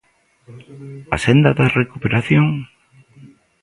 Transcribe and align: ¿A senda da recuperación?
¿A 1.15 1.17
senda 1.25 1.49
da 1.57 1.73
recuperación? 1.81 2.45